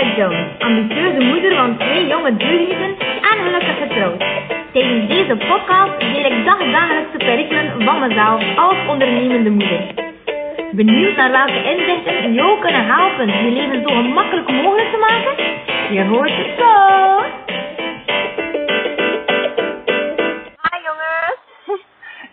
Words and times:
Ambitieuze 0.00 1.20
moeder 1.20 1.56
van 1.56 1.78
twee 1.78 2.06
jonge 2.06 2.36
deugnieten 2.36 2.96
en 2.98 3.38
gelukkig 3.44 3.78
getrouwd. 3.78 4.18
Tijdens 4.72 5.08
deze 5.08 5.36
podcast 5.36 6.00
deel 6.00 6.24
ik 6.24 6.44
dagdagelijkse 6.44 7.16
perikelen 7.16 7.82
van 7.84 7.98
mezelf 8.08 8.56
als 8.56 8.76
ondernemende 8.88 9.50
moeder. 9.50 9.80
Benieuwd 10.72 11.16
naar 11.16 11.30
welke 11.30 11.62
inzichten 11.72 12.32
jou 12.32 12.60
kunnen 12.60 12.86
helpen 12.86 13.26
je 13.26 13.50
leven 13.50 13.82
zo 13.88 13.94
gemakkelijk 13.94 14.50
mogelijk 14.50 14.90
te 14.90 14.98
maken? 14.98 15.34
Je 15.94 16.04
hoort 16.04 16.36
het 16.36 16.58
zo! 16.58 16.72
Hi 20.62 20.76
jongens, 20.86 21.40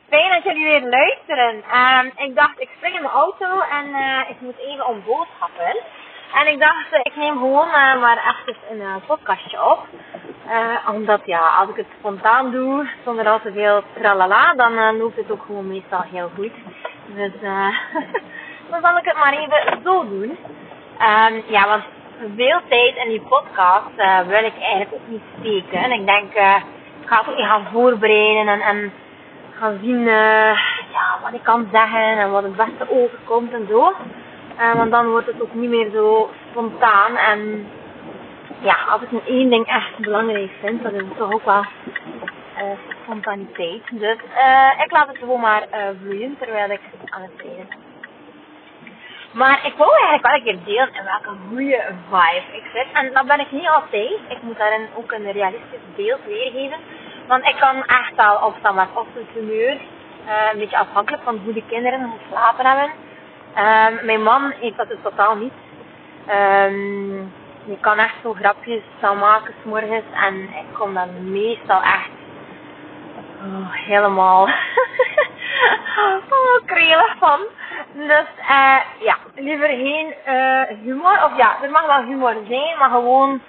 fijn 0.10 0.30
dat 0.30 0.44
jullie 0.44 0.66
weer 0.66 0.90
luisteren. 0.90 1.64
Ehm, 1.72 2.06
ik 2.28 2.36
dacht, 2.36 2.60
ik 2.60 2.70
spring 2.78 2.96
in 2.96 3.02
mijn 3.02 3.14
auto 3.14 3.60
en 3.60 3.86
eh, 3.94 4.30
ik 4.30 4.36
moet 4.40 4.58
even 4.58 4.88
om 4.88 5.02
boodschappen. 5.06 5.76
En 6.34 6.48
ik 6.48 6.60
dacht, 6.60 7.06
ik 7.06 7.16
neem 7.16 7.38
gewoon 7.38 7.68
eh, 7.68 8.00
maar 8.02 8.36
even 8.48 8.62
een 8.72 8.82
eh, 8.82 8.96
podcastje 9.08 9.64
op. 9.66 9.86
Eh, 10.48 10.94
omdat 10.94 11.22
ja, 11.26 11.40
als 11.40 11.70
ik 11.70 11.76
het 11.76 11.86
spontaan 12.00 12.52
doe, 12.52 12.90
zonder 13.06 13.28
al 13.28 13.40
te 13.42 13.52
veel 13.52 13.84
tralala, 13.94 14.54
dan 14.54 14.98
loopt 14.98 15.16
het 15.16 15.32
ook 15.32 15.44
gewoon 15.46 15.68
meestal 15.68 16.02
heel 16.02 16.32
goed. 16.36 16.52
Dus 17.16 17.32
dan 18.70 18.82
zal 18.82 18.98
ik 18.98 19.06
het 19.06 19.18
maar 19.18 19.34
even 19.34 19.80
zo 19.84 20.08
doen. 20.08 20.38
Ehm, 21.00 21.42
ja, 21.48 21.68
want 21.68 21.84
veel 22.36 22.60
tijd 22.70 22.96
in 22.96 23.10
die 23.10 23.22
podcast 23.22 24.26
wil 24.28 24.44
ik 24.44 24.60
eigenlijk 24.60 24.94
ook 24.94 25.08
niet 25.08 25.24
steken. 25.40 25.84
En 25.84 25.92
ik 25.92 26.06
denk, 26.06 26.32
ik 27.02 27.08
ga 27.08 27.18
het 27.18 27.28
ook 27.30 27.36
niet 27.36 27.46
gaan 27.46 27.68
voorbereiden 27.72 28.48
en, 28.48 28.62
en 28.62 28.94
gaan 29.60 29.80
zien 29.82 30.04
ja, 30.94 31.20
wat 31.24 31.34
ik 31.34 31.44
kan 31.44 31.68
zeggen 31.72 32.18
en 32.18 32.32
wat 32.32 32.44
het 32.44 32.56
beste 32.56 32.90
overkomt 32.90 33.54
en 33.54 33.68
zo. 33.70 33.94
Eh, 34.58 34.74
want 34.74 34.92
dan 34.92 35.10
wordt 35.10 35.28
het 35.28 35.42
ook 35.42 35.54
niet 35.54 35.70
meer 35.70 35.90
zo 35.90 36.30
spontaan. 36.50 37.16
En 37.16 37.68
ja, 38.60 38.78
als 38.90 39.02
ik 39.02 39.12
nu 39.12 39.20
één 39.26 39.50
ding 39.50 39.68
echt 39.68 39.98
belangrijk 39.98 40.52
vind, 40.62 40.84
dan 40.84 40.94
is 40.94 41.02
het 41.02 41.18
toch 41.18 41.34
ook 41.34 41.46
wel 41.46 41.66
eh, 42.56 42.64
spontaniteit. 43.04 43.82
Dus 43.92 44.18
eh, 44.36 44.70
ik 44.84 44.92
laat 44.92 45.08
het 45.08 45.18
gewoon 45.18 45.40
maar 45.40 45.68
vloeien 46.02 46.36
terwijl 46.40 46.70
ik 46.70 46.80
aan 47.06 47.22
het 47.22 47.42
rijden. 47.42 47.68
Maar 49.32 49.66
ik 49.66 49.74
wou 49.78 49.92
eigenlijk 49.92 50.28
wel 50.28 50.36
een 50.36 50.44
keer 50.44 50.74
delen 50.74 50.94
in 50.94 51.04
welke 51.04 51.38
goede 51.50 51.84
vibe 52.10 52.58
ik 52.58 52.64
zit. 52.74 52.88
En 52.94 53.14
dat 53.14 53.26
ben 53.26 53.40
ik 53.40 53.52
niet 53.52 53.68
altijd. 53.68 54.20
Ik 54.28 54.42
moet 54.42 54.58
daarin 54.58 54.88
ook 54.96 55.12
een 55.12 55.32
realistisch 55.32 55.88
beeld 55.96 56.26
weergeven. 56.26 56.78
Want 57.28 57.46
ik 57.46 57.56
kan 57.60 57.86
echt 57.86 58.16
wel 58.16 58.40
opstaan 58.46 58.76
met 58.76 58.88
ochtendhumeur. 58.94 59.74
Uh, 59.74 60.52
een 60.52 60.60
beetje 60.60 60.78
afhankelijk 60.78 61.24
van 61.24 61.40
hoe 61.44 61.54
de 61.54 61.64
kinderen 61.68 62.14
geslapen 62.20 62.66
hebben. 62.66 62.92
Um, 63.58 64.06
mijn 64.06 64.24
man 64.24 64.54
heeft 64.60 64.78
dat 64.78 64.88
dus 64.88 64.98
totaal 65.04 65.36
niet. 65.36 65.54
Um, 66.30 67.34
je 67.66 67.78
kan 67.82 67.98
echt 67.98 68.16
zo 68.24 68.34
grapjes 68.34 68.82
staan 68.98 69.18
maken 69.18 69.54
s'morgens. 69.62 70.04
En 70.14 70.36
ik 70.42 70.74
kom 70.74 70.94
dan 70.94 71.32
meestal 71.32 71.82
echt 71.82 72.10
oh, 73.42 73.72
helemaal 73.72 74.44
oh, 76.30 77.16
van. 77.20 77.40
Dus 77.94 78.28
uh, 78.42 78.78
ja, 79.00 79.18
liever 79.36 79.68
geen 79.68 80.14
uh, 80.28 80.62
humor. 80.84 81.24
Of 81.24 81.38
ja, 81.38 81.58
er 81.62 81.70
mag 81.70 81.86
wel 81.86 82.04
humor 82.04 82.36
zijn, 82.48 82.78
maar 82.78 82.90
gewoon 82.90 83.42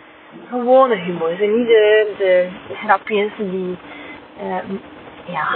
gewone 0.48 0.94
humor. 0.94 1.28
Dus 1.28 1.48
niet 1.48 1.66
de, 1.66 2.14
de 2.18 2.50
grapjes 2.84 3.30
die, 3.36 3.78
uh, 4.42 4.56
ja, 5.24 5.48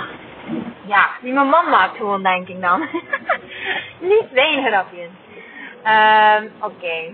ja, 0.86 1.08
die 1.20 1.32
mijn 1.32 1.48
man 1.48 1.68
maakt 1.68 1.96
gewoon, 1.96 2.22
denk 2.22 2.48
ik 2.48 2.60
dan. 2.60 2.82
niet 4.02 4.26
zijn 4.34 4.64
grapjes. 4.64 5.10
Um, 5.84 6.52
Oké. 6.60 7.12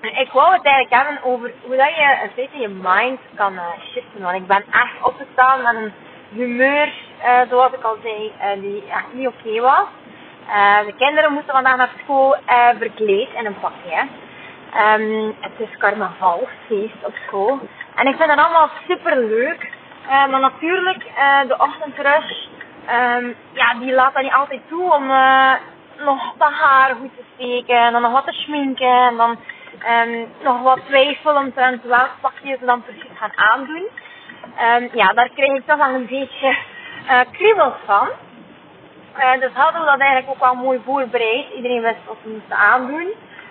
Ik 0.00 0.30
wou 0.32 0.52
het 0.52 0.64
eigenlijk 0.64 0.94
hebben 1.04 1.32
over 1.32 1.52
hoe 1.62 1.76
dat 1.76 1.94
je 1.94 2.18
een 2.22 2.30
beetje 2.34 2.60
je 2.60 2.68
mind 2.68 3.20
kan 3.34 3.52
uh, 3.52 3.62
shiften. 3.92 4.22
Want 4.22 4.36
ik 4.36 4.46
ben 4.46 4.64
echt 4.70 5.02
opgestaan 5.02 5.62
met 5.62 5.74
een 5.74 5.92
humeur, 6.32 6.92
uh, 7.24 7.40
zoals 7.50 7.72
ik 7.72 7.82
al 7.82 7.96
zei, 8.02 8.32
uh, 8.40 8.62
die 8.62 8.84
echt 8.90 9.12
niet 9.12 9.26
oké 9.26 9.60
was. 9.60 9.86
De 10.86 10.94
kinderen 10.98 11.32
moesten 11.32 11.54
vandaag 11.54 11.76
naar 11.76 11.90
school 12.02 12.36
verkleed 12.78 13.28
in 13.34 13.46
een 13.46 13.60
pakje. 13.60 14.06
Um, 14.98 15.36
het 15.40 15.52
is 15.56 15.78
carnavalsfeest 15.78 17.04
op 17.04 17.14
school. 17.26 17.58
En 17.94 18.06
ik 18.06 18.16
vind 18.16 18.30
het 18.30 18.38
allemaal 18.38 18.70
super 18.88 19.16
leuk. 19.16 19.70
Maar 20.08 20.40
natuurlijk, 20.40 21.04
de 21.46 21.56
ochtendrush, 21.58 22.46
um, 22.90 23.34
ja, 23.52 23.74
die 23.78 23.92
laat 23.92 24.14
dat 24.14 24.22
niet 24.22 24.32
altijd 24.32 24.60
toe 24.68 24.94
om 24.94 25.10
nog 26.04 26.34
de 26.38 26.44
haar 26.44 26.94
goed 26.94 27.10
te 27.16 27.24
steken. 27.34 27.76
En 27.76 27.92
dan 27.92 28.02
nog 28.02 28.12
wat 28.12 28.26
te 28.26 28.32
schminken. 28.32 29.06
En 29.08 29.16
dan 29.16 29.38
um, 29.90 30.28
nog 30.42 30.62
wat 30.62 30.80
twijfel 30.86 31.36
omtrent 31.36 31.82
welk 31.82 32.10
pakje 32.20 32.56
ze 32.60 32.64
dan 32.64 32.82
precies 32.82 33.18
gaan 33.18 33.32
aandoen. 33.34 33.88
ja, 34.92 35.12
daar 35.12 35.28
krijg 35.34 35.52
ik 35.52 35.66
toch 35.66 35.76
wel 35.76 35.94
een 35.94 36.06
beetje 36.06 36.56
kriebels 37.32 37.74
van. 37.86 38.08
Uh, 39.18 39.40
dus 39.40 39.52
hadden 39.52 39.80
we 39.80 39.86
dat 39.86 40.00
eigenlijk 40.00 40.30
ook 40.30 40.52
wel 40.52 40.64
mooi 40.64 40.80
voorbereid. 40.84 41.46
Iedereen 41.56 41.82
wist 41.82 42.06
wat 42.06 42.16
ze 42.22 42.28
moesten 42.28 42.56
aandoen. 42.56 43.06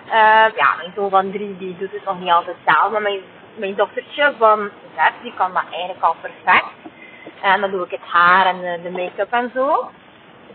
Uh, 0.06 0.46
ja, 0.56 0.74
mijn 0.76 0.92
zoon 0.94 1.10
van 1.10 1.30
drie 1.30 1.56
die 1.56 1.76
doet 1.78 1.92
het 1.92 2.04
nog 2.04 2.20
niet 2.20 2.30
altijd 2.30 2.56
zelf. 2.66 2.90
Maar 2.90 3.02
mijn, 3.02 3.20
mijn 3.54 3.74
dochtertje 3.74 4.34
van 4.38 4.70
zes 4.96 5.12
die 5.22 5.34
kan 5.34 5.52
dat 5.52 5.62
eigenlijk 5.70 6.02
al 6.04 6.16
perfect. 6.20 6.72
En 7.42 7.60
dan 7.60 7.70
doe 7.70 7.84
ik 7.84 7.90
het 7.90 8.10
haar 8.10 8.46
en 8.46 8.60
de, 8.60 8.80
de 8.82 8.90
make-up 8.90 9.32
en 9.32 9.50
zo. 9.54 9.90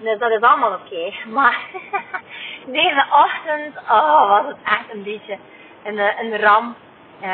Dus 0.04 0.20
dat 0.20 0.32
is 0.32 0.42
allemaal 0.42 0.74
oké. 0.74 1.14
Maar 1.38 1.60
deze 2.66 3.06
ochtend 3.12 3.78
oh, 3.90 4.30
was 4.30 4.46
het 4.48 4.58
echt 4.64 4.94
een 4.94 5.04
beetje 5.04 5.38
een, 5.84 5.98
een 5.98 6.40
ramp. 6.40 6.76
Uh, 7.22 7.30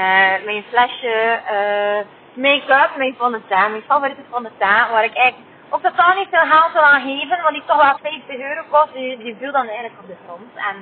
mijn 0.46 0.63
flesje 0.69 1.40
make-up, 2.34 2.90
mijn 2.97 3.16
fondateur, 3.16 3.69
mijn 3.69 3.81
favoriete 3.81 4.22
fondateur, 4.30 4.88
waar 4.91 5.03
ik 5.03 5.13
echt 5.13 5.35
ook 5.69 5.81
totaal 5.81 6.16
niet 6.16 6.28
veel 6.31 6.50
geld 6.50 6.74
wil 6.74 6.81
aan 6.81 7.02
geven, 7.02 7.41
want 7.41 7.53
die 7.53 7.63
toch 7.66 7.84
wel 7.84 7.97
50 8.02 8.38
euro 8.38 8.63
kost, 8.69 8.94
die, 8.94 9.18
die 9.18 9.36
viel 9.40 9.51
dan 9.51 9.68
eigenlijk 9.68 10.00
op 10.00 10.07
de 10.07 10.16
grond. 10.25 10.56
En 10.56 10.75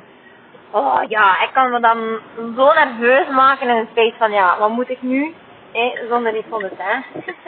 oh 0.71 1.01
ja, 1.07 1.41
ik 1.41 1.49
kan 1.53 1.71
me 1.71 1.79
dan 1.79 2.19
zo 2.55 2.73
nerveus 2.73 3.27
maken 3.27 3.69
in 3.69 3.75
het 3.75 3.89
feit 3.93 4.13
van 4.17 4.31
ja, 4.31 4.57
wat 4.59 4.69
moet 4.69 4.89
ik 4.89 5.01
nu? 5.01 5.35
Eh, 5.71 6.09
zonder 6.09 6.31
die 6.31 6.43
fondateur. 6.49 7.03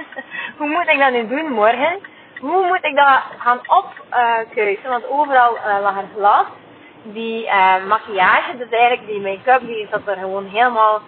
Hoe 0.58 0.68
moet 0.68 0.88
ik 0.88 1.00
dat 1.00 1.12
nu 1.12 1.28
doen 1.28 1.52
morgen? 1.52 2.00
Hoe 2.40 2.68
moet 2.68 2.84
ik 2.84 2.96
dat 2.96 3.22
gaan 3.38 3.60
opkuisen? 3.68 4.90
Want 4.90 5.10
overal 5.10 5.56
uh, 5.56 5.82
lag 5.82 5.98
er 5.98 6.10
glas. 6.16 6.46
Die 7.04 7.46
uh, 7.46 7.86
maquillage, 7.86 8.58
dus 8.58 8.70
eigenlijk 8.70 9.08
die 9.08 9.22
make-up, 9.22 9.62
die 9.68 9.88
zat 9.92 10.08
er 10.08 10.18
gewoon 10.18 10.46
helemaal, 10.46 11.02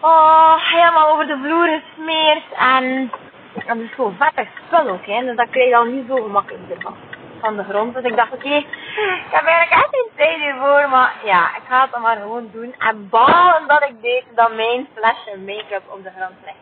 oh, 0.00 0.54
helemaal 0.70 1.12
over 1.12 1.26
de 1.26 1.38
vloer 1.42 1.80
gesmeerd. 1.80 2.44
En 2.56 3.10
en 3.54 3.78
dat 3.78 3.86
is 3.86 3.94
gewoon 3.94 4.16
vettig 4.18 4.48
spul 4.66 4.88
ook, 4.88 5.06
hè. 5.06 5.20
Dus 5.24 5.36
dat 5.36 5.50
krijg 5.50 5.68
je 5.68 5.76
al 5.76 5.84
niet 5.84 6.08
zo 6.08 6.14
gemakkelijk 6.14 6.70
ervan. 6.70 6.96
Van 7.40 7.56
de 7.56 7.64
grond. 7.64 7.94
Dus 7.94 8.02
ik 8.02 8.16
dacht, 8.16 8.32
oké, 8.32 8.54
ik 8.54 9.30
heb 9.30 9.44
eigenlijk 9.44 9.70
echt 9.70 9.88
geen 9.90 10.10
tijd 10.16 10.40
hiervoor. 10.40 10.88
Maar 10.88 11.12
ja, 11.24 11.56
ik 11.56 11.62
ga 11.68 11.80
het 11.80 11.92
dan 11.92 12.00
maar 12.00 12.16
gewoon 12.16 12.48
doen. 12.52 12.74
En 12.78 13.08
balen 13.08 13.66
dat 13.66 13.82
ik 13.82 14.02
deed 14.02 14.24
dat 14.34 14.54
mijn 14.54 14.88
flesje 14.94 15.38
make-up 15.38 15.82
op 15.88 16.02
de 16.02 16.10
grond 16.16 16.34
ligt. 16.44 16.56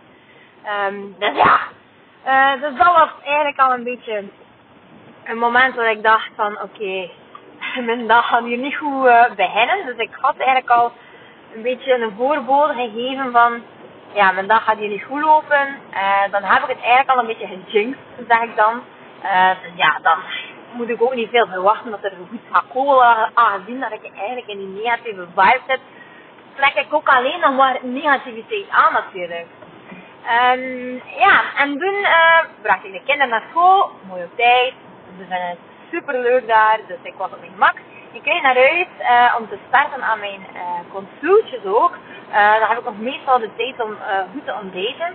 Um, 0.88 1.14
dus 1.18 1.36
ja, 1.36 1.60
uh, 2.26 2.52
dus 2.52 2.78
dat 2.78 2.94
was 2.94 3.10
eigenlijk 3.24 3.60
al 3.60 3.72
een 3.72 3.84
beetje 3.84 4.24
een 5.24 5.38
moment 5.38 5.74
waar 5.74 5.90
ik 5.90 6.02
dacht 6.02 6.30
van, 6.36 6.60
oké, 6.62 7.08
mijn 7.88 8.06
dag 8.06 8.28
gaat 8.28 8.44
hier 8.44 8.58
niet 8.58 8.76
goed 8.76 9.06
uh, 9.06 9.24
beginnen. 9.36 9.86
Dus 9.86 9.96
ik 9.96 10.10
had 10.20 10.36
eigenlijk 10.36 10.70
al 10.70 10.92
een 11.54 11.62
beetje 11.62 11.94
een 11.94 12.14
voorbode 12.16 12.74
gegeven 12.74 13.32
van 13.32 13.62
ja, 14.14 14.32
mijn 14.32 14.46
dag 14.46 14.64
gaat 14.64 14.78
hier 14.78 14.88
niet 14.88 15.04
goed 15.04 15.20
lopen. 15.22 15.68
Uh, 15.92 16.32
dan 16.32 16.42
heb 16.42 16.62
ik 16.62 16.68
het 16.68 16.80
eigenlijk 16.80 17.10
al 17.10 17.18
een 17.18 17.26
beetje 17.26 17.46
gejinxed, 17.46 18.02
zeg 18.28 18.42
ik 18.42 18.56
dan. 18.56 18.82
Dus 19.62 19.72
ja, 19.74 19.98
dan 20.02 20.18
moet 20.72 20.88
ik 20.88 21.02
ook 21.02 21.14
niet 21.14 21.30
veel 21.30 21.46
verwachten 21.46 21.90
dat 21.90 22.04
er 22.04 22.12
goed 22.30 22.40
gaat 22.52 22.64
komen. 22.72 23.30
Aangezien 23.34 23.80
dat 23.80 23.92
ik 23.92 24.10
eigenlijk 24.16 24.46
in 24.46 24.58
die 24.58 24.82
negatieve 24.82 25.26
vibe 25.34 25.60
zit, 25.66 25.80
trek 26.54 26.74
ik 26.74 26.94
ook 26.94 27.08
alleen 27.08 27.40
nog 27.40 27.56
maar 27.56 27.78
negativiteit 27.82 28.68
aan 28.70 28.92
natuurlijk. 28.92 29.46
Um, 30.22 31.02
ja, 31.18 31.42
en 31.56 31.78
toen 31.78 31.94
uh, 31.94 32.38
bracht 32.62 32.84
ik 32.84 32.92
de 32.92 33.02
kinderen 33.04 33.28
naar 33.28 33.42
school, 33.50 33.90
mooi 34.08 34.22
op 34.22 34.36
tijd. 34.36 34.72
Ze 35.06 35.12
vinden 35.18 35.48
het 35.48 35.58
super 35.90 36.18
leuk 36.18 36.46
daar, 36.46 36.78
dus 36.86 36.98
ik 37.02 37.14
was 37.16 37.30
op 37.32 37.40
mijn 37.40 37.52
gemak. 37.52 37.74
Ik 38.12 38.24
reed 38.24 38.42
naar 38.42 38.54
huis 38.54 38.86
uh, 39.00 39.34
om 39.38 39.48
te 39.48 39.58
starten 39.68 40.02
aan 40.02 40.18
mijn 40.18 40.46
uh, 40.54 40.60
consultjes 40.92 41.64
ook. 41.64 41.96
Uh, 42.30 42.58
dan 42.58 42.68
heb 42.68 42.78
ik 42.78 42.84
nog 42.84 42.98
meestal 42.98 43.38
de 43.38 43.50
tijd 43.56 43.80
om 43.80 43.90
uh, 43.90 44.18
goed 44.32 44.44
te 44.44 44.54
ontbijten. 44.62 45.14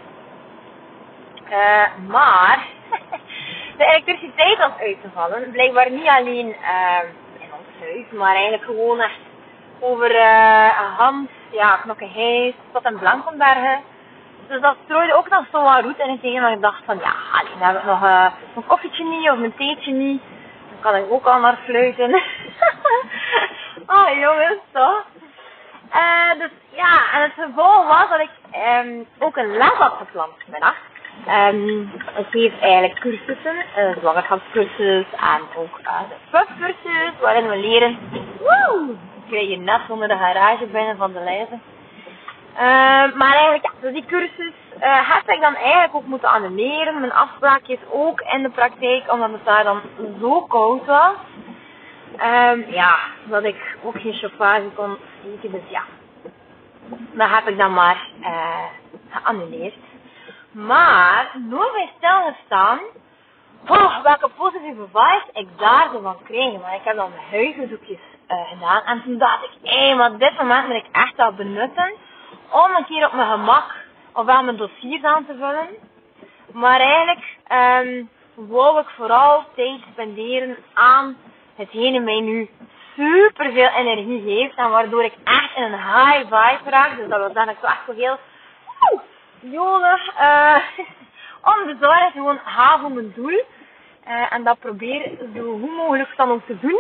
Uh, 1.49 2.07
maar 2.07 2.65
de 3.77 3.85
elektriciteit 3.85 4.57
was 4.57 4.71
uitgevallen. 4.79 5.51
Blijkbaar 5.51 5.91
niet 5.91 6.07
alleen 6.07 6.55
in 7.39 7.51
ons 7.57 7.79
huis, 7.79 8.05
maar 8.11 8.33
eigenlijk 8.33 8.63
gewoon 8.63 8.99
echt 8.99 9.19
over 9.79 10.21
Hans, 10.97 11.29
ja, 11.51 11.75
Knokkenhuis 11.75 12.53
tot 12.71 12.83
en 12.83 12.97
Blankenbergen. 12.97 13.81
Dus 14.47 14.61
dat 14.61 14.75
strooide 14.83 15.13
ook 15.13 15.29
nog 15.29 15.45
zo 15.51 15.61
wat 15.61 15.83
roet 15.83 15.99
in 15.99 16.09
het 16.09 16.21
tegen. 16.21 16.51
Ik 16.51 16.61
dacht 16.61 16.83
van 16.85 16.97
ja, 16.97 17.13
alleen 17.31 17.67
heb 17.67 17.77
ik 17.77 17.83
nog 17.83 18.01
een 18.55 18.65
koffietje 18.67 19.03
niet 19.03 19.29
of 19.29 19.39
een 19.39 19.55
theetje 19.55 19.91
niet. 19.91 20.21
Dan 20.69 20.79
kan 20.79 20.95
ik 20.95 21.11
ook 21.11 21.25
al 21.25 21.39
naar 21.39 21.57
fluiten. 21.65 22.15
oh 23.87 24.09
jongens, 24.25 24.59
toch? 24.71 25.05
Eh, 25.89 26.39
dus 26.39 26.51
ja, 26.69 27.13
en 27.13 27.21
het 27.21 27.31
gevolg 27.33 27.87
was 27.87 28.09
dat 28.09 28.19
ik 28.19 28.29
ehm, 28.51 29.03
ook 29.19 29.37
een 29.37 29.57
les 29.57 29.73
had 29.73 29.93
gepland 29.97 30.31
vanmiddag. 30.43 30.75
Ehm 31.25 31.79
ik 32.17 32.25
geef 32.29 32.59
eigenlijk 32.61 32.99
cursussen, 32.99 33.55
een 33.75 33.95
zwangerschapscursus 33.99 35.05
en 35.11 35.41
ook 35.55 35.79
uh, 35.83 35.99
de 36.09 36.15
puffcursus, 36.31 37.11
waarin 37.21 37.49
we 37.49 37.57
leren. 37.57 37.97
Woe! 38.39 38.89
Ik 38.91 39.29
krijg 39.29 39.49
je 39.49 39.57
net 39.57 39.81
onder 39.87 40.07
de 40.07 40.17
garage 40.17 40.65
binnen 40.65 40.97
van 40.97 41.13
de 41.13 41.19
lijzen. 41.19 41.61
Ehm, 42.57 43.17
maar 43.17 43.33
eigenlijk, 43.33 43.63
ja, 43.63 43.71
dus 43.81 43.93
die 43.93 44.05
cursus 44.05 44.53
eh, 44.79 45.13
heb 45.13 45.29
ik 45.35 45.41
dan 45.41 45.55
eigenlijk 45.55 45.95
ook 45.95 46.05
moeten 46.05 46.29
annuleren. 46.29 46.99
Mijn 46.99 47.13
afspraakjes 47.13 47.79
ook 47.91 48.21
in 48.21 48.43
de 48.43 48.49
praktijk, 48.49 49.11
omdat 49.11 49.31
het 49.31 49.45
daar 49.45 49.63
dan 49.63 49.81
zo 50.19 50.41
koud 50.41 50.85
was. 50.85 51.15
Ehm, 52.17 52.61
ja, 52.71 52.95
dat 53.23 53.43
ik 53.43 53.77
ook 53.83 54.01
geen 54.01 54.13
chauffage 54.13 54.69
kon 54.75 54.97
steken. 55.19 55.51
Dus 55.51 55.69
ja, 55.69 55.83
dat 57.11 57.29
heb 57.29 57.47
ik 57.47 57.57
dan 57.57 57.73
maar 57.73 58.07
eh 58.21 58.65
geannuleerd. 59.09 59.75
Maar 60.51 61.31
nooit 61.49 61.71
bij 61.71 61.91
stilgestaan 61.97 62.79
oh, 63.67 64.03
welke 64.03 64.29
positieve 64.37 64.87
vibes 64.93 65.29
ik 65.33 65.47
daar 65.57 65.89
zo 65.93 66.01
van 66.01 66.17
kreeg. 66.23 66.61
Maar 66.61 66.75
ik 66.75 66.83
heb 66.83 66.95
dan 66.95 67.09
mijn 67.09 67.43
huizenzoekjes 67.43 67.99
eh 68.27 68.49
gedaan. 68.49 68.81
En 68.83 69.03
toen 69.03 69.17
dacht 69.17 69.43
ik, 69.43 69.69
hé, 69.69 69.95
maar 69.95 70.17
dit 70.17 70.37
moment 70.37 70.67
moet 70.67 70.75
ik 70.75 70.87
echt 70.91 71.15
wel 71.15 71.33
benutten 71.33 71.93
om 72.51 72.75
een 72.75 72.85
keer 72.85 73.05
op 73.05 73.13
mijn 73.13 73.29
gemak 73.29 73.75
ofwel 74.13 74.43
mijn 74.43 74.57
dossiers 74.57 75.03
aan 75.03 75.25
te 75.25 75.35
vullen. 75.39 75.67
Maar 76.51 76.79
eigenlijk 76.79 77.37
ehm 77.47 78.03
wou 78.33 78.79
ik 78.79 78.87
vooral 78.95 79.43
tijd 79.55 79.81
spenderen 79.91 80.57
aan 80.73 81.17
hetgene 81.55 81.99
mij 81.99 82.19
nu 82.19 82.49
super 82.95 83.51
veel 83.51 83.69
energie 83.69 84.21
geeft. 84.21 84.55
En 84.55 84.69
waardoor 84.69 85.03
ik 85.03 85.13
echt 85.23 85.55
in 85.55 85.63
een 85.63 85.73
high 85.73 86.19
vibe 86.19 86.69
raak. 86.69 86.97
Dus 86.97 87.09
dat 87.09 87.19
was 87.19 87.33
dan 87.33 87.49
ik 87.49 87.57
echt 87.61 87.85
zo 87.85 87.93
heel 87.93 88.19
jolig. 89.39 90.07
eh 90.17 90.55
onbezorgd 91.55 92.11
gewoon 92.11 92.39
ga 92.45 92.79
voor 92.79 92.91
mijn 92.91 93.13
doel. 93.15 93.43
Eh, 94.03 94.33
en 94.33 94.43
dat 94.43 94.59
probeer 94.59 95.11
zo 95.35 95.59
goed 95.59 95.75
mogelijk 95.75 96.09
dan 96.15 96.31
ook 96.31 96.45
te 96.45 96.59
doen. 96.59 96.79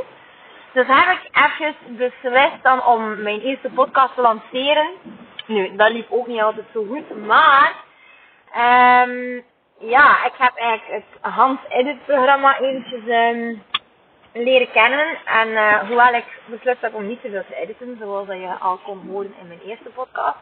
Dus 0.73 0.85
heb 0.87 1.17
ik 1.17 1.29
even 1.33 1.75
beslist 1.97 2.63
dan 2.63 2.85
om 2.85 3.21
mijn 3.21 3.41
eerste 3.41 3.69
podcast 3.69 4.15
te 4.15 4.21
lanceren. 4.21 4.89
Nu, 5.47 5.75
dat 5.75 5.89
liep 5.89 6.11
ook 6.11 6.27
niet 6.27 6.41
altijd 6.41 6.65
zo 6.73 6.85
goed, 6.85 7.25
maar 7.25 7.73
ehm 8.53 9.41
ja, 9.79 10.25
ik 10.25 10.33
heb 10.37 10.55
eigenlijk 10.55 11.03
het 11.21 11.33
Hans 11.33 11.59
Edit 11.69 12.05
programma 12.05 12.59
eventjes 12.59 13.07
ehm 13.07 13.55
leren 14.43 14.71
kennen. 14.71 15.17
En 15.25 15.55
eh, 15.55 15.79
hoewel 15.87 16.13
ik 16.13 16.25
besloten 16.45 16.81
heb 16.81 16.93
om 16.93 17.07
niet 17.07 17.21
te 17.21 17.29
veel 17.29 17.43
te 17.47 17.55
editen, 17.55 17.97
zoals 17.99 18.27
dat 18.27 18.39
je 18.39 18.53
al 18.59 18.77
kon 18.77 19.07
horen 19.09 19.33
in 19.41 19.47
mijn 19.47 19.59
eerste 19.65 19.89
podcast, 19.89 20.37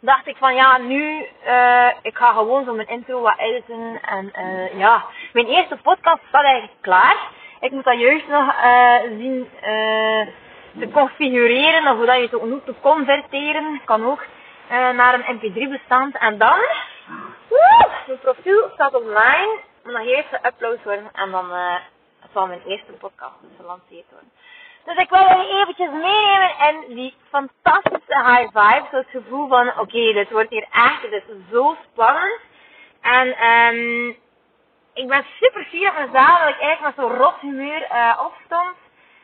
dacht 0.00 0.26
ik 0.26 0.36
van 0.36 0.54
ja, 0.54 0.78
nu, 0.78 1.26
eh 1.44 1.88
ik 2.02 2.16
ga 2.16 2.32
gewoon 2.32 2.64
zo 2.64 2.74
mijn 2.74 2.88
intro 2.88 3.20
wat 3.20 3.38
editen. 3.38 4.00
En 4.02 4.32
eh 4.32 4.78
ja, 4.78 5.04
mijn 5.32 5.46
eerste 5.46 5.76
podcast 5.82 6.20
staat 6.28 6.44
eigenlijk 6.44 6.80
klaar. 6.80 7.16
Ik 7.60 7.70
moet 7.70 7.84
dat 7.84 8.00
juist 8.00 8.28
nog 8.28 8.54
zien 9.18 9.48
te 10.78 10.88
configureren, 10.92 11.88
of 11.88 11.96
hoe 11.96 12.06
dat 12.06 12.16
je 12.16 12.22
het 12.22 12.34
ook 12.34 12.64
te 12.64 12.74
converteren. 12.80 13.80
Kan 13.84 14.06
ook 14.06 14.24
eh, 14.68 14.90
naar 14.90 15.14
een 15.14 15.38
mp3 15.38 15.70
bestand. 15.70 16.16
En 16.16 16.38
dan, 16.38 16.58
woe, 17.48 17.88
mijn 18.06 18.18
profiel 18.18 18.70
staat 18.74 18.94
online, 18.94 19.60
moet 19.84 19.92
nog 19.92 20.06
eerst 20.06 20.28
geüpload 20.28 20.82
worden 20.82 21.10
en 21.12 21.30
dan 21.30 21.52
eh 21.52 21.74
zal 22.36 22.46
mijn 22.46 22.62
eerste 22.66 22.92
podcast 22.92 23.34
dus 23.40 23.50
gelanceerd 23.56 24.10
worden. 24.10 24.30
Dus 24.84 24.96
ik 24.96 25.10
wil 25.10 25.28
jullie 25.28 25.60
eventjes 25.60 25.90
meenemen 25.90 26.50
in 26.68 26.94
die 26.94 27.14
fantastische 27.30 28.16
high 28.24 28.48
vibe. 28.52 28.86
Zo 28.90 28.96
het 28.96 29.10
gevoel 29.10 29.48
van, 29.48 29.78
oké, 29.78 30.12
dit 30.12 30.30
wordt 30.30 30.50
hier 30.50 30.66
echt, 30.72 31.02
dit 31.02 31.12
is 31.12 31.34
zo 31.50 31.76
spannend. 31.92 32.40
En 33.00 33.36
ehm 33.36 34.08
ik 34.94 35.08
ben 35.08 35.24
super 35.40 35.64
fier 35.64 35.88
op 35.88 35.96
mezelf 35.96 36.38
dat 36.38 36.48
ik 36.48 36.60
eigenlijk 36.60 36.80
met 36.80 36.94
zo'n 36.96 37.16
rot 37.16 37.40
humeur 37.40 37.82
eh 37.82 38.20
opstond. 38.24 38.76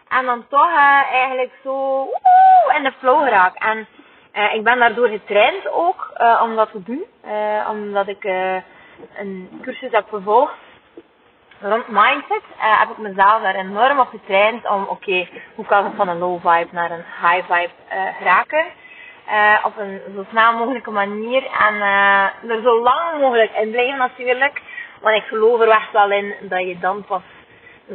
En 0.08 0.24
dan 0.24 0.48
toch 0.48 0.74
eigenlijk 1.12 1.52
zo 1.62 1.70
woe, 2.04 2.74
in 2.76 2.82
de 2.82 2.92
flow 2.98 3.22
geraak. 3.22 3.54
En 3.54 3.86
eh, 4.32 4.54
ik 4.54 4.62
ben 4.64 4.78
daardoor 4.78 5.08
getraind 5.08 5.68
ook 5.68 6.10
eh, 6.14 6.40
om 6.44 6.56
dat 6.56 6.70
te 6.70 6.82
doen. 6.82 7.04
Eh, 7.20 7.68
omdat 7.70 8.08
ik 8.08 8.24
een 9.16 9.60
cursus 9.62 9.90
heb 9.90 10.08
gevolgd 10.08 10.52
rond 11.60 11.88
mindset. 11.88 12.42
heb 12.56 12.90
ik 12.90 12.98
mezelf 12.98 13.42
daar 13.42 13.54
enorm 13.54 13.98
op 13.98 14.08
getraind 14.08 14.68
om, 14.68 14.86
oké, 14.88 15.28
hoe 15.54 15.66
kan 15.66 15.86
ik 15.86 15.92
van 15.96 16.08
een 16.08 16.18
low 16.18 16.40
vibe 16.40 16.68
naar 16.70 16.90
een 16.90 17.04
high 17.22 17.52
vibe. 17.52 17.70
Eh, 19.26 19.64
op 19.64 19.78
een 19.78 20.00
zo 20.14 20.24
snel 20.30 20.52
mogelijke 20.52 20.90
manier 20.90 21.46
en 21.46 21.80
er 22.50 22.62
zo 22.62 22.82
lang 22.82 23.20
mogelijk 23.20 23.52
in 23.52 23.70
blijven 23.70 23.98
natuurlijk. 23.98 24.62
Want 25.00 25.16
ik 25.16 25.22
geloof 25.22 25.60
er 25.60 25.68
echt 25.68 25.92
wel 25.92 26.10
in 26.10 26.34
dat 26.40 26.60
je 26.60 26.78
dan 26.78 27.04
pas 27.04 27.22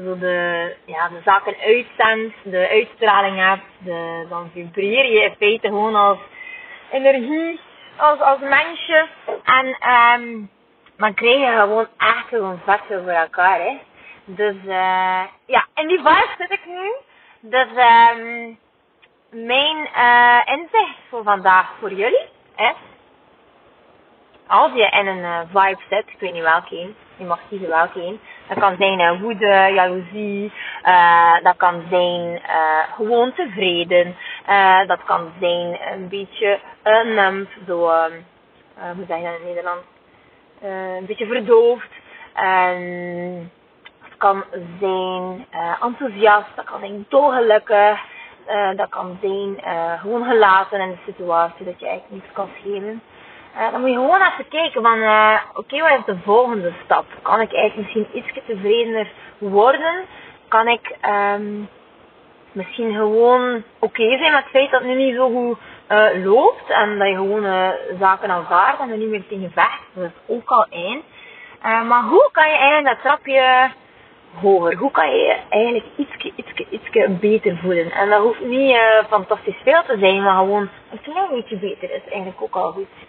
zo 0.03 0.17
de, 0.17 0.75
ja, 0.85 1.09
de 1.09 1.21
zaken 1.23 1.55
uitzendt, 1.65 2.35
de 2.44 2.69
uitstraling 2.69 3.38
hebt, 3.38 3.63
de, 3.77 4.25
dan 4.29 4.49
vibreer 4.53 5.11
je 5.11 5.21
in 5.23 5.35
feite 5.38 5.67
gewoon 5.67 5.95
als 5.95 6.17
energie, 6.91 7.59
als, 7.97 8.19
als 8.19 8.39
mensje. 8.39 9.07
En 9.44 9.77
ehm 9.79 10.45
dan 10.97 11.13
krijg 11.13 11.39
je 11.39 11.59
gewoon 11.59 11.88
echt 11.97 12.27
gewoon 12.27 12.59
vet 12.65 12.79
veel 12.88 13.01
voor 13.01 13.11
elkaar, 13.11 13.59
hè. 13.59 13.77
Dus 14.25 14.55
eh 14.67 15.23
ja, 15.45 15.65
in 15.75 15.88
die 15.88 15.97
vibe 15.97 16.33
zit 16.38 16.51
ik 16.51 16.65
nu. 16.65 16.91
Dus 17.39 17.67
ehm 17.75 18.53
mijn 19.29 19.88
eh 19.94 20.41
inzicht 20.45 20.99
voor 21.09 21.23
vandaag 21.23 21.71
voor 21.79 21.94
jullie 21.94 22.25
is, 22.55 22.75
als 24.47 24.71
je 24.73 24.89
in 24.89 25.07
een 25.07 25.23
eh, 25.23 25.39
vibe 25.47 25.81
zit, 25.89 26.07
ik 26.07 26.19
weet 26.19 26.33
niet 26.33 26.41
welke 26.41 26.94
je 27.17 27.25
mag 27.25 27.39
kiezen 27.49 27.69
welke 27.69 28.17
dat 28.47 28.59
kan 28.59 28.75
zijn 28.79 28.99
eh, 28.99 29.21
woede, 29.21 29.71
jaloezie, 29.73 30.51
eh 30.83 31.33
dat 31.44 31.57
kan 31.57 31.83
zijn 31.89 32.41
eh 32.47 32.94
gewoon 32.95 33.33
tevreden, 33.33 34.15
dat 34.88 35.03
kan 35.03 35.31
zijn 35.39 35.77
een 35.94 36.07
beetje 36.07 36.59
uh, 36.83 37.15
numb, 37.15 37.47
zo, 37.67 37.89
ehm, 37.89 38.11
eh, 38.77 38.91
hoe 38.95 39.05
zeg 39.07 39.17
je 39.17 39.23
dat 39.23 39.31
in 39.33 39.39
het 39.39 39.44
Nederlands? 39.44 39.83
Een 40.61 41.05
beetje 41.05 41.25
verdoofd. 41.25 41.89
En 42.33 43.51
het 44.01 44.18
kan 44.18 44.44
zijn 44.80 45.45
enthousiast, 45.81 46.56
dat 46.56 46.66
kan 46.66 46.80
zijn 46.80 47.06
dolgelukkig, 47.09 47.99
dat 48.75 48.89
kan 48.89 49.18
zijn 49.21 49.57
gewoon 49.99 50.23
gelaten 50.25 50.80
in 50.80 50.89
de 50.89 51.11
situatie, 51.11 51.66
dat 51.66 51.80
je 51.80 51.87
eigenlijk 51.87 52.21
niets 52.21 52.33
kan 52.33 52.49
schelen. 52.59 53.01
Eh, 53.57 53.71
dan 53.71 53.81
moet 53.81 53.90
je 53.90 53.95
gewoon 53.95 54.21
even 54.21 54.47
kijken 54.49 54.81
van, 54.81 55.02
eh, 55.02 55.40
oké, 55.54 55.81
wat 55.81 55.99
is 55.99 56.06
de 56.06 56.18
volgende 56.23 56.73
stap? 56.83 57.06
Kan 57.21 57.42
ik 57.42 57.54
eigenlijk 57.54 57.76
misschien 57.76 58.18
iets 58.18 58.45
tevredener 58.45 59.07
worden? 59.37 60.06
Kan 60.47 60.68
ik 60.68 60.95
ehm 61.02 61.44
misschien 62.52 62.94
gewoon 62.94 63.64
oké 63.80 64.18
zijn 64.18 64.31
met 64.31 64.44
het 64.44 64.52
feit 64.52 64.71
dat 64.71 64.80
het 64.80 64.90
nu 64.90 64.95
niet 64.95 65.16
zo 65.16 65.30
goed 65.30 65.57
eh, 65.87 66.23
loopt 66.23 66.69
en 66.69 66.97
dat 66.97 67.07
je 67.07 67.14
gewoon 67.14 67.73
zaken 67.99 68.30
aanvaardt 68.30 68.80
en 68.80 68.90
er 68.90 68.97
niet 68.97 69.09
meer 69.09 69.28
tegen 69.28 69.52
vecht. 69.52 69.81
Dat 69.94 70.04
is 70.04 70.35
ook 70.35 70.49
al 70.49 70.66
één. 70.69 71.02
Maar 71.61 72.04
hoe 72.04 72.30
kan 72.31 72.49
je 72.49 72.56
eigenlijk 72.56 72.95
dat 72.95 73.02
trapje 73.02 73.69
hoger? 74.42 74.76
Hoe 74.76 74.92
kan 74.92 75.09
je 75.09 75.18
je 75.18 75.37
eigenlijk 75.49 75.85
ietske, 75.95 76.31
ietske, 76.35 76.66
ietske 76.69 77.09
beter 77.09 77.57
voelen? 77.57 77.92
En 77.92 78.09
dat 78.09 78.21
hoeft 78.21 78.42
niet 78.42 78.78
fantastisch 79.09 79.57
veel 79.64 79.83
te 79.83 79.97
zijn, 79.99 80.23
maar 80.23 80.37
gewoon 80.37 80.69
een 80.92 81.02
klein 81.02 81.30
beetje 81.30 81.57
beter 81.57 81.92
is 81.92 82.04
eigenlijk 82.09 82.42
ook 82.42 82.56
al 82.56 82.71
goed. 82.71 83.06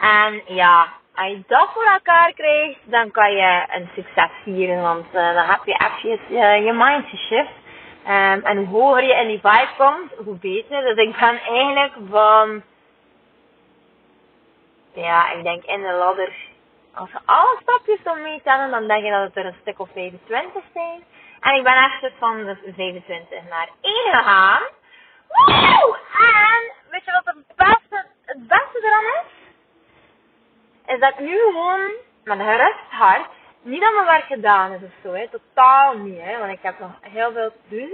En 0.00 0.42
ja, 0.46 0.88
als 1.14 1.28
je 1.28 1.42
dat 1.46 1.70
voor 1.74 1.84
elkaar 1.84 2.32
krijgt, 2.32 2.78
dan 2.84 3.10
kan 3.10 3.32
je 3.32 3.64
een 3.68 3.88
succes 3.94 4.30
vieren, 4.42 4.82
want 4.82 5.06
eh, 5.06 5.34
dan 5.34 5.44
heb 5.46 5.60
je 5.64 5.88
even 6.02 6.36
je, 6.36 6.62
je 6.64 6.72
mind 6.72 7.08
geshift. 7.08 7.52
Ehm, 8.04 8.40
en 8.42 8.64
hoe 8.64 8.82
hoger 8.82 9.04
je 9.04 9.14
in 9.14 9.28
die 9.28 9.40
vibe 9.42 9.68
komt, 9.76 10.12
hoe 10.24 10.38
beter. 10.38 10.82
Dus 10.82 11.06
ik 11.06 11.16
ben 11.18 11.40
eigenlijk 11.40 11.92
van, 12.10 12.62
ja, 14.94 15.30
ik 15.32 15.42
denk 15.42 15.64
in 15.64 15.82
de 15.82 15.92
ladder, 15.92 16.34
als 16.94 17.12
we 17.12 17.18
alle 17.24 17.58
stapjes 17.62 17.98
zo 18.04 18.14
meetellen, 18.14 18.70
dan 18.70 18.86
denk 18.86 19.04
je 19.04 19.10
dat 19.10 19.22
het 19.22 19.36
er 19.36 19.46
een 19.46 19.56
stuk 19.60 19.78
of 19.78 19.88
25 19.92 20.62
zijn. 20.74 21.04
En 21.40 21.54
ik 21.54 21.62
ben 21.62 21.76
echt 21.76 22.12
van 22.18 22.44
de 22.44 22.56
25 22.76 23.48
naar 23.48 23.68
1 23.80 23.94
gegaan. 23.94 24.62
Woe! 25.28 25.98
En 26.12 26.90
weet 26.90 27.04
je 27.04 27.12
wat 27.12 27.34
het 27.34 27.56
beste, 27.56 28.06
het 28.24 28.46
beste 28.46 28.78
eraan 28.82 29.24
is? 29.24 29.39
Is 30.90 31.00
dat 31.00 31.18
nu 31.18 31.38
gewoon 31.38 31.80
een 32.24 32.40
gerust 32.40 32.90
hart, 32.90 33.26
niet 33.62 33.80
dat 33.80 33.94
mijn 33.94 34.06
werk 34.06 34.24
gedaan 34.24 34.72
is 34.72 34.82
of 34.82 34.90
zo, 35.02 35.12
hè, 35.12 35.28
totaal 35.28 35.96
niet, 35.96 36.20
hè, 36.20 36.38
want 36.38 36.52
ik 36.52 36.58
heb 36.62 36.78
nog 36.78 36.90
heel 37.00 37.32
veel 37.32 37.50
te 37.50 37.76
doen. 37.76 37.90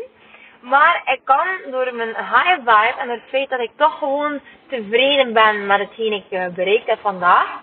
Maar 0.61 1.03
ik 1.05 1.21
kan 1.25 1.47
door 1.71 1.95
mijn 1.95 2.09
high 2.09 2.57
vibe 2.59 2.95
en 2.99 3.09
het 3.09 3.21
feit 3.29 3.49
dat 3.49 3.61
ik 3.61 3.71
toch 3.77 3.99
gewoon 3.99 4.41
tevreden 4.69 5.33
ben 5.33 5.67
met 5.67 5.79
hetgeen 5.79 6.13
ik 6.13 6.31
eh, 6.31 6.47
bereikt 6.47 6.87
heb 6.87 7.01
vandaag. 7.01 7.61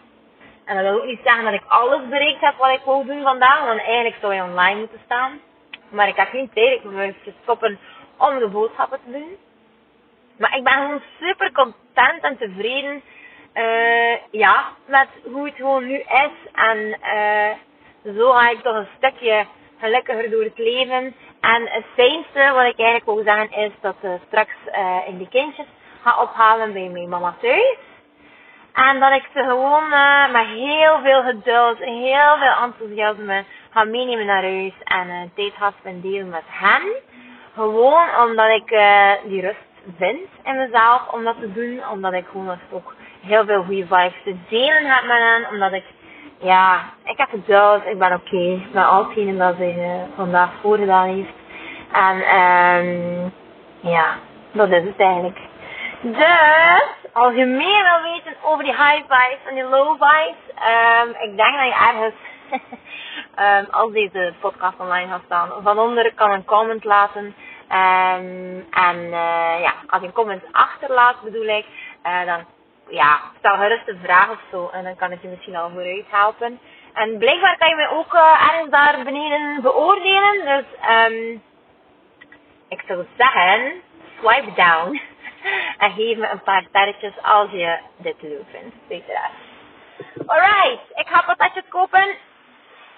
En 0.66 0.76
dat 0.76 0.86
wil 0.86 1.02
ook 1.02 1.06
niet 1.06 1.20
zeggen 1.24 1.44
dat 1.44 1.54
ik 1.54 1.64
alles 1.68 2.08
bereikt 2.08 2.42
heb 2.42 2.56
wat 2.58 2.70
ik 2.70 2.82
wou 2.86 3.06
doen 3.06 3.22
vandaag, 3.22 3.66
want 3.66 3.80
eigenlijk 3.80 4.16
zou 4.22 4.34
je 4.34 4.44
online 4.44 4.80
moeten 4.80 5.02
staan. 5.06 5.40
Maar 5.90 6.08
ik 6.08 6.16
heb 6.16 6.30
geen 6.30 6.52
tijd, 6.54 6.74
ik 6.74 6.84
moet 6.84 7.00
even 7.00 7.36
stoppen 7.42 7.80
om 8.18 8.40
de 8.40 8.48
boodschappen 8.48 9.00
te 9.06 9.12
doen. 9.12 9.38
Maar 10.38 10.58
ik 10.58 10.64
ben 10.64 10.74
gewoon 10.74 11.02
super 11.20 11.52
content 11.52 12.24
en 12.24 12.38
tevreden 12.38 13.02
eh 13.54 14.18
ja, 14.32 14.64
met 14.86 15.08
hoe 15.32 15.46
het 15.46 15.56
gewoon 15.56 15.88
nu 15.88 15.98
is. 15.98 16.52
En 16.54 16.98
eh 17.02 17.52
zo 18.16 18.32
ga 18.32 18.50
ik 18.50 18.62
toch 18.62 18.76
een 18.76 18.88
stukje 18.98 19.46
gelukkiger 19.80 20.30
door 20.30 20.44
het 20.44 20.58
leven. 20.58 21.16
En 21.42 21.62
het 21.70 21.86
fijnste 21.94 22.52
wat 22.54 22.66
ik 22.66 22.80
eigenlijk 22.80 23.06
wil 23.06 23.24
zeggen 23.24 23.52
is 23.52 23.72
dat 23.82 23.96
eh, 24.02 24.12
straks 24.28 24.54
ik 25.08 25.18
die 25.18 25.30
kindjes 25.30 25.66
ga 26.02 26.22
ophalen 26.22 26.74
bij 26.74 26.90
mijn 26.90 27.10
mama 27.10 27.36
thuis. 27.42 27.78
En 28.74 29.00
dat 29.00 29.12
ik 29.12 29.26
ze 29.34 29.44
gewoon 29.44 29.90
met 30.32 30.46
heel 30.46 31.00
veel 31.04 31.24
geduld 31.24 31.80
en 31.80 32.02
heel 32.02 32.38
veel 32.40 32.64
enthousiasme 32.64 33.44
ga 33.70 33.84
meenemen 33.84 34.26
naar 34.26 34.42
huis 34.44 34.74
en 34.84 35.32
tijd 35.36 35.54
ga 35.58 35.74
spenderen 35.80 36.30
met 36.30 36.44
hen. 36.46 36.82
Gewoon 37.54 38.16
omdat 38.28 38.50
ik 38.50 38.68
die 39.24 39.42
rust 39.42 39.58
vind 39.98 40.30
in 40.44 40.58
mezelf 40.58 41.08
om 41.12 41.24
dat 41.24 41.40
te 41.40 41.54
doen. 41.54 41.88
Omdat 41.92 42.14
ik 42.14 42.26
gewoon 42.32 42.60
ook 42.72 42.94
heel 43.26 43.46
veel 43.46 43.64
goede 43.64 43.86
vibes 43.86 44.24
te 44.24 44.36
delen 44.50 44.86
heb 44.86 45.04
met 45.04 45.18
hen. 45.18 45.48
Omdat 45.50 45.74
ik, 45.74 45.84
ja, 46.38 46.82
ik 47.04 47.18
heb 47.18 47.30
geduld, 47.30 47.86
ik 47.86 47.98
ben 47.98 48.14
oké 48.14 48.62
met 48.72 48.86
al 48.86 49.04
hetgene 49.04 49.38
dat 49.38 49.56
ze 49.56 49.64
eh, 49.64 50.16
vandaag 50.16 50.50
voorgedaan 50.62 51.08
heeft. 51.08 51.34
En 51.92 52.22
ehm 52.22 53.30
ja, 53.80 54.16
dat 54.52 54.70
is 54.70 54.84
het 54.84 55.00
eigenlijk. 55.00 55.40
Dus, 56.02 56.84
als 57.14 57.36
je 57.36 57.46
meer 57.46 57.84
wil 57.84 58.12
weten 58.12 58.36
over 58.44 58.64
die 58.64 58.74
high 58.74 59.02
vibes 59.08 59.46
en 59.48 59.54
die 59.54 59.64
low 59.64 59.92
vibes, 59.92 60.56
ehm 60.56 61.10
ik 61.10 61.38
denk 61.38 61.54
dat 61.54 61.66
je 61.66 61.88
ergens, 61.90 62.16
ehm 63.36 63.66
als 63.72 63.92
deze 63.92 64.34
podcast 64.40 64.80
online 64.80 65.10
gaat 65.10 65.22
staan, 65.26 65.50
van 65.64 65.80
onder 65.80 66.14
kan 66.14 66.32
een 66.32 66.46
comment 66.46 66.84
laten. 66.84 67.36
Ehm 67.68 68.60
en 68.72 69.04
eh, 69.04 69.62
ja, 69.62 69.74
als 69.88 70.02
je 70.02 70.08
een 70.08 70.14
comment 70.14 70.44
achterlaat 70.52 71.22
bedoel 71.24 71.48
ik, 71.48 71.66
eh, 72.02 72.26
dan 72.26 72.46
ja, 72.90 73.20
stel 73.38 73.56
gerust 73.56 73.88
een 73.88 74.00
vraag 74.04 74.30
of 74.30 74.40
zo 74.52 74.70
en 74.74 74.84
dan 74.84 74.96
kan 74.96 75.12
ik 75.12 75.22
je 75.22 75.28
misschien 75.28 75.56
al 75.56 75.70
vooruit 75.70 76.06
helpen. 76.10 76.60
En 76.94 77.18
blijkbaar 77.18 77.58
kan 77.58 77.70
je 77.70 77.76
mij 77.76 77.90
ook 77.90 78.14
eh, 78.14 78.50
ergens 78.50 78.70
daar 78.70 79.04
beneden 79.04 79.62
beoordelen, 79.62 80.46
dus 80.46 80.66
ehm 80.82 81.38
ik 82.70 82.84
zou 82.88 83.06
zeggen, 83.18 83.82
swipe 84.20 84.54
down. 84.56 85.02
En 85.78 85.92
geef 85.92 86.18
me 86.18 86.30
een 86.30 86.44
paar 86.44 86.64
sterretjes 86.70 87.14
als 87.22 87.52
je 87.52 87.80
dit 87.98 88.22
leuk 88.22 88.44
vindt. 88.52 88.76
Uiteraard. 88.90 89.32
Alright, 90.26 90.82
ik 90.96 91.08
ga 91.08 91.22
patatjes 91.22 91.64
kopen. 91.70 92.16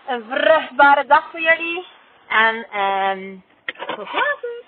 Een 0.08 0.26
vruchtbare 0.30 1.06
dag 1.06 1.30
voor 1.32 1.40
jullie. 1.40 1.86
En 2.28 2.68
ehm 2.72 3.36
tot 3.96 4.14
later. 4.14 4.65